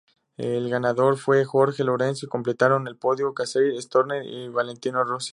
[0.37, 5.29] El ganador fue Jorge Lorenzo y completaron el podio Casey Stoner y Valentino Rossi.